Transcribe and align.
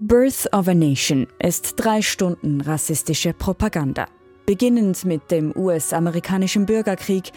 Birth 0.00 0.46
of 0.52 0.68
a 0.68 0.74
Nation 0.74 1.26
ist 1.42 1.74
drei 1.74 2.02
Stunden 2.02 2.60
rassistische 2.60 3.32
Propaganda. 3.32 4.06
Beginnend 4.46 5.04
mit 5.04 5.32
dem 5.32 5.52
US-amerikanischen 5.56 6.66
Bürgerkrieg, 6.66 7.32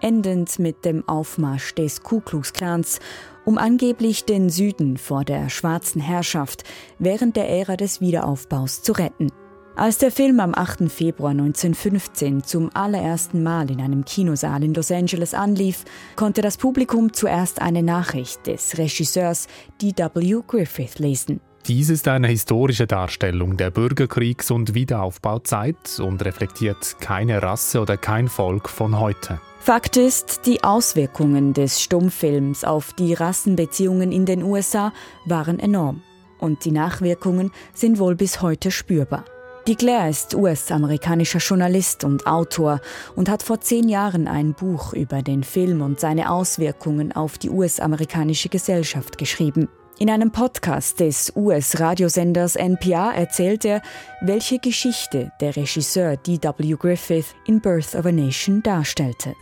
endend 0.00 0.58
mit 0.58 0.86
dem 0.86 1.06
Aufmarsch 1.06 1.74
des 1.74 2.02
Ku 2.02 2.20
Klux 2.20 2.54
Klans, 2.54 3.00
um 3.44 3.58
angeblich 3.58 4.24
den 4.24 4.48
Süden 4.48 4.96
vor 4.96 5.24
der 5.24 5.50
schwarzen 5.50 6.00
Herrschaft 6.00 6.64
während 6.98 7.36
der 7.36 7.50
Ära 7.50 7.76
des 7.76 8.00
Wiederaufbaus 8.00 8.82
zu 8.82 8.92
retten. 8.92 9.30
Als 9.74 9.98
der 9.98 10.10
Film 10.10 10.40
am 10.40 10.54
8. 10.54 10.90
Februar 10.90 11.32
1915 11.32 12.44
zum 12.44 12.70
allerersten 12.72 13.42
Mal 13.42 13.70
in 13.70 13.82
einem 13.82 14.06
Kinosaal 14.06 14.64
in 14.64 14.72
Los 14.72 14.90
Angeles 14.90 15.34
anlief, 15.34 15.84
konnte 16.16 16.40
das 16.40 16.56
Publikum 16.56 17.12
zuerst 17.12 17.60
eine 17.60 17.82
Nachricht 17.82 18.46
des 18.46 18.78
Regisseurs 18.78 19.48
D.W. 19.82 20.40
Griffith 20.46 20.98
lesen. 20.98 21.42
Dies 21.68 21.88
ist 21.90 22.06
eine 22.06 22.28
historische 22.28 22.86
Darstellung 22.86 23.56
der 23.56 23.72
Bürgerkriegs- 23.72 24.52
und 24.52 24.74
Wiederaufbauzeit 24.74 25.98
und 25.98 26.24
reflektiert 26.24 26.98
keine 27.00 27.42
Rasse 27.42 27.80
oder 27.80 27.96
kein 27.96 28.28
Volk 28.28 28.68
von 28.68 29.00
heute. 29.00 29.40
Fakt 29.58 29.96
ist, 29.96 30.46
die 30.46 30.62
Auswirkungen 30.62 31.54
des 31.54 31.82
Stummfilms 31.82 32.62
auf 32.62 32.92
die 32.92 33.14
Rassenbeziehungen 33.14 34.12
in 34.12 34.26
den 34.26 34.44
USA 34.44 34.92
waren 35.24 35.58
enorm. 35.58 36.02
Und 36.38 36.64
die 36.64 36.70
Nachwirkungen 36.70 37.50
sind 37.74 37.98
wohl 37.98 38.14
bis 38.14 38.42
heute 38.42 38.70
spürbar. 38.70 39.24
Die 39.66 39.74
Claire 39.74 40.08
ist 40.08 40.36
US-amerikanischer 40.36 41.40
Journalist 41.40 42.04
und 42.04 42.28
Autor 42.28 42.80
und 43.16 43.28
hat 43.28 43.42
vor 43.42 43.60
zehn 43.60 43.88
Jahren 43.88 44.28
ein 44.28 44.54
Buch 44.54 44.92
über 44.92 45.20
den 45.20 45.42
Film 45.42 45.82
und 45.82 45.98
seine 45.98 46.30
Auswirkungen 46.30 47.10
auf 47.10 47.38
die 47.38 47.50
US-amerikanische 47.50 48.50
Gesellschaft 48.50 49.18
geschrieben. 49.18 49.68
In 49.98 50.10
einem 50.10 50.30
Podcast 50.30 51.00
des 51.00 51.32
US-Radiosenders 51.34 52.56
NPR 52.56 53.14
erzählt 53.16 53.64
er, 53.64 53.80
welche 54.20 54.58
Geschichte 54.58 55.32
der 55.40 55.56
Regisseur 55.56 56.18
D.W. 56.18 56.76
Griffith 56.78 57.34
in 57.46 57.62
Birth 57.62 57.94
of 57.94 58.04
a 58.04 58.12
Nation 58.12 58.62
darstellte. 58.62 59.34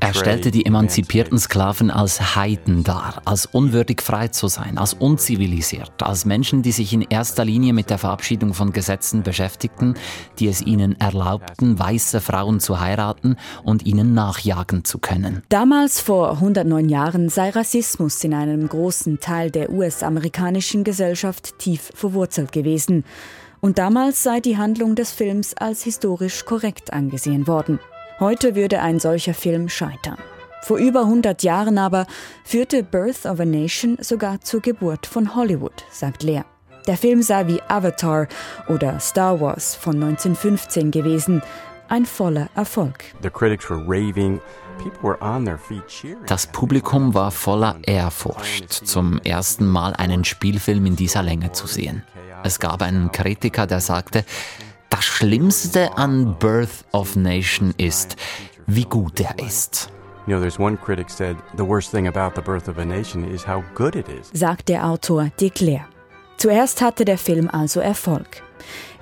Er 0.00 0.12
stellte 0.12 0.50
die 0.50 0.66
emanzipierten 0.66 1.38
Sklaven 1.38 1.92
als 1.92 2.34
Heiden 2.34 2.82
dar, 2.82 3.22
als 3.24 3.46
unwürdig 3.46 4.02
frei 4.02 4.26
zu 4.26 4.48
sein, 4.48 4.78
als 4.78 4.94
unzivilisiert, 4.94 5.92
als 6.02 6.24
Menschen, 6.24 6.62
die 6.62 6.72
sich 6.72 6.92
in 6.92 7.02
erster 7.02 7.44
Linie 7.44 7.72
mit 7.72 7.88
der 7.88 7.98
Verabschiedung 7.98 8.52
von 8.52 8.72
Gesetzen 8.72 9.22
beschäftigten, 9.22 9.94
die 10.40 10.48
es 10.48 10.60
ihnen 10.60 11.00
erlaubten, 11.00 11.78
weiße 11.78 12.20
Frauen 12.20 12.58
zu 12.58 12.80
heiraten 12.80 13.36
und 13.62 13.86
ihnen 13.86 14.12
nachjagen 14.14 14.84
zu 14.84 14.98
können. 14.98 15.44
Damals 15.50 16.00
vor 16.00 16.32
109 16.32 16.88
Jahren 16.88 17.28
sei 17.28 17.50
Rassismus 17.50 18.24
in 18.24 18.34
einem 18.34 18.68
großen 18.68 19.20
Teil 19.20 19.52
der 19.52 19.70
US 19.70 19.99
US-amerikanischen 20.00 20.84
Gesellschaft 20.84 21.58
tief 21.58 21.90
verwurzelt 21.94 22.52
gewesen. 22.52 23.04
Und 23.60 23.78
damals 23.78 24.22
sei 24.22 24.40
die 24.40 24.56
Handlung 24.56 24.94
des 24.94 25.10
Films 25.10 25.54
als 25.54 25.82
historisch 25.82 26.44
korrekt 26.44 26.92
angesehen 26.92 27.46
worden. 27.46 27.78
Heute 28.18 28.54
würde 28.54 28.80
ein 28.80 28.98
solcher 28.98 29.34
Film 29.34 29.68
scheitern. 29.68 30.16
Vor 30.62 30.78
über 30.78 31.00
100 31.00 31.42
Jahren 31.42 31.78
aber 31.78 32.06
führte 32.44 32.82
Birth 32.82 33.24
of 33.26 33.40
a 33.40 33.44
Nation 33.44 33.96
sogar 34.00 34.40
zur 34.40 34.60
Geburt 34.60 35.06
von 35.06 35.34
Hollywood, 35.34 35.84
sagt 35.90 36.22
Lea. 36.22 36.42
Der 36.86 36.96
Film 36.96 37.22
sei 37.22 37.46
wie 37.46 37.60
Avatar 37.68 38.26
oder 38.68 38.98
Star 39.00 39.40
Wars 39.40 39.74
von 39.74 39.94
1915 39.94 40.90
gewesen, 40.90 41.42
ein 41.90 42.06
voller 42.06 42.48
Erfolg. 42.54 43.04
Das 46.26 46.46
Publikum 46.46 47.14
war 47.14 47.30
voller 47.30 47.76
Ehrfurcht, 47.86 48.72
zum 48.72 49.18
ersten 49.20 49.66
Mal 49.66 49.94
einen 49.94 50.24
Spielfilm 50.24 50.86
in 50.86 50.96
dieser 50.96 51.22
Länge 51.22 51.52
zu 51.52 51.66
sehen. 51.66 52.02
Es 52.42 52.58
gab 52.58 52.80
einen 52.82 53.12
Kritiker, 53.12 53.66
der 53.66 53.80
sagte, 53.80 54.24
das 54.88 55.04
Schlimmste 55.04 55.96
an 55.98 56.36
Birth 56.38 56.84
of 56.92 57.16
Nation 57.16 57.74
ist, 57.76 58.16
wie 58.66 58.84
gut 58.84 59.20
er 59.20 59.38
ist. 59.38 59.90
Sagt 64.32 64.68
der 64.68 64.86
Autor 64.86 65.30
De 65.40 65.50
Clare. 65.50 65.86
Zuerst 66.36 66.80
hatte 66.80 67.04
der 67.04 67.18
Film 67.18 67.48
also 67.50 67.80
Erfolg. 67.80 68.42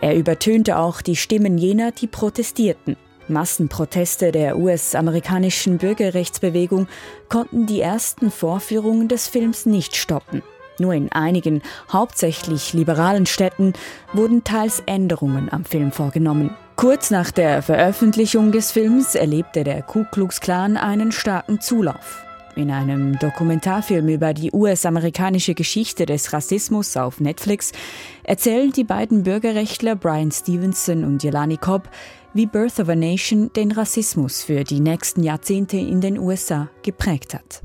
Er 0.00 0.16
übertönte 0.16 0.78
auch 0.78 1.00
die 1.00 1.16
Stimmen 1.16 1.58
jener, 1.58 1.92
die 1.92 2.06
protestierten. 2.06 2.96
Massenproteste 3.28 4.30
der 4.30 4.58
US-amerikanischen 4.58 5.78
Bürgerrechtsbewegung 5.78 6.86
konnten 7.28 7.66
die 7.66 7.80
ersten 7.80 8.30
Vorführungen 8.30 9.08
des 9.08 9.26
Films 9.26 9.66
nicht 9.66 9.96
stoppen. 9.96 10.42
Nur 10.78 10.92
in 10.92 11.10
einigen, 11.10 11.62
hauptsächlich 11.90 12.72
liberalen 12.72 13.26
Städten 13.26 13.72
wurden 14.12 14.44
teils 14.44 14.82
Änderungen 14.86 15.50
am 15.50 15.64
Film 15.64 15.90
vorgenommen. 15.90 16.54
Kurz 16.76 17.10
nach 17.10 17.30
der 17.30 17.62
Veröffentlichung 17.62 18.52
des 18.52 18.72
Films 18.72 19.14
erlebte 19.14 19.64
der 19.64 19.82
Ku 19.82 20.04
Klux 20.12 20.40
Klan 20.40 20.76
einen 20.76 21.10
starken 21.12 21.60
Zulauf. 21.60 22.25
In 22.56 22.70
einem 22.70 23.18
Dokumentarfilm 23.18 24.08
über 24.08 24.32
die 24.32 24.50
US-amerikanische 24.50 25.52
Geschichte 25.52 26.06
des 26.06 26.32
Rassismus 26.32 26.96
auf 26.96 27.20
Netflix 27.20 27.72
erzählen 28.22 28.72
die 28.72 28.82
beiden 28.82 29.24
Bürgerrechtler 29.24 29.94
Brian 29.94 30.32
Stevenson 30.32 31.04
und 31.04 31.22
Jelani 31.22 31.58
Cobb, 31.58 31.90
wie 32.36 32.44
Birth 32.44 32.78
of 32.80 32.90
a 32.90 32.94
Nation 32.94 33.50
den 33.56 33.72
Rassismus 33.72 34.42
für 34.42 34.62
die 34.62 34.80
nächsten 34.80 35.22
Jahrzehnte 35.22 35.78
in 35.78 36.02
den 36.02 36.18
USA 36.18 36.68
geprägt 36.82 37.32
hat. 37.32 37.62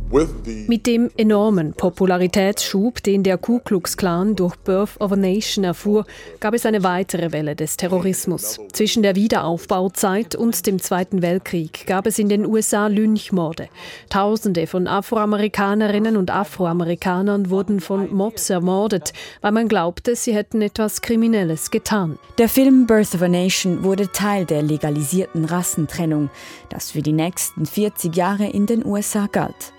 Mit 0.67 0.87
dem 0.87 1.11
enormen 1.17 1.73
Popularitätsschub, 1.73 3.03
den 3.03 3.23
der 3.23 3.37
Ku 3.37 3.59
Klux 3.59 3.97
Klan 3.97 4.37
durch 4.37 4.55
Birth 4.55 4.99
of 5.01 5.11
a 5.11 5.17
Nation 5.17 5.65
erfuhr, 5.65 6.05
gab 6.39 6.53
es 6.53 6.65
eine 6.65 6.83
weitere 6.83 7.33
Welle 7.33 7.57
des 7.57 7.75
Terrorismus. 7.75 8.59
Zwischen 8.71 9.03
der 9.03 9.17
Wiederaufbauzeit 9.17 10.35
und 10.35 10.65
dem 10.65 10.79
Zweiten 10.79 11.21
Weltkrieg 11.21 11.85
gab 11.85 12.07
es 12.07 12.17
in 12.17 12.29
den 12.29 12.45
USA 12.45 12.87
Lynchmorde. 12.87 13.67
Tausende 14.09 14.67
von 14.67 14.87
Afroamerikanerinnen 14.87 16.15
und 16.15 16.31
Afroamerikanern 16.31 17.49
wurden 17.49 17.81
von 17.81 18.13
Mobs 18.13 18.49
ermordet, 18.49 19.11
weil 19.41 19.51
man 19.51 19.67
glaubte, 19.67 20.15
sie 20.15 20.33
hätten 20.33 20.61
etwas 20.61 21.01
Kriminelles 21.01 21.71
getan. 21.71 22.17
Der 22.37 22.47
Film 22.47 22.87
Birth 22.87 23.13
of 23.13 23.21
a 23.21 23.27
Nation 23.27 23.83
wurde 23.83 24.09
Teil 24.13 24.45
der 24.45 24.60
der 24.61 24.67
legalisierten 24.67 25.45
Rassentrennung, 25.45 26.29
das 26.69 26.91
für 26.91 27.01
die 27.01 27.13
nächsten 27.13 27.65
40 27.65 28.15
Jahre 28.15 28.47
in 28.47 28.67
den 28.67 28.85
USA 28.85 29.27
galt. 29.27 29.73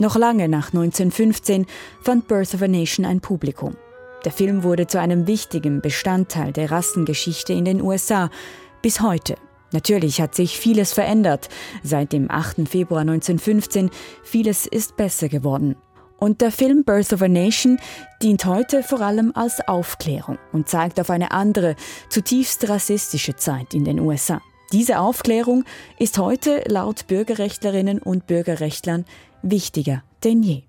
Noch 0.00 0.16
lange 0.16 0.48
nach 0.48 0.68
1915 0.68 1.66
fand 2.02 2.26
Birth 2.26 2.54
of 2.54 2.62
a 2.62 2.68
Nation 2.68 3.06
ein 3.06 3.20
Publikum. 3.20 3.76
Der 4.24 4.32
Film 4.32 4.64
wurde 4.64 4.86
zu 4.86 4.98
einem 4.98 5.26
wichtigen 5.26 5.80
Bestandteil 5.80 6.52
der 6.52 6.70
Rassengeschichte 6.70 7.52
in 7.52 7.64
den 7.64 7.80
USA 7.80 8.30
bis 8.82 9.00
heute. 9.00 9.36
Natürlich 9.72 10.20
hat 10.20 10.34
sich 10.34 10.58
vieles 10.58 10.92
verändert. 10.92 11.48
Seit 11.82 12.12
dem 12.12 12.30
8. 12.30 12.68
Februar 12.68 13.02
1915 13.02 13.90
vieles 14.22 14.66
ist 14.66 14.96
besser 14.96 15.28
geworden. 15.28 15.76
Und 16.24 16.40
der 16.40 16.50
Film 16.50 16.84
Birth 16.84 17.12
of 17.12 17.20
a 17.20 17.28
Nation 17.28 17.78
dient 18.22 18.46
heute 18.46 18.82
vor 18.82 19.02
allem 19.02 19.32
als 19.34 19.60
Aufklärung 19.68 20.38
und 20.52 20.70
zeigt 20.70 20.98
auf 20.98 21.10
eine 21.10 21.32
andere, 21.32 21.76
zutiefst 22.08 22.66
rassistische 22.66 23.36
Zeit 23.36 23.74
in 23.74 23.84
den 23.84 24.00
USA. 24.00 24.40
Diese 24.72 25.00
Aufklärung 25.00 25.64
ist 25.98 26.16
heute 26.16 26.64
laut 26.66 27.08
Bürgerrechtlerinnen 27.08 27.98
und 27.98 28.26
Bürgerrechtlern 28.26 29.04
wichtiger 29.42 30.02
denn 30.24 30.42
je. 30.42 30.62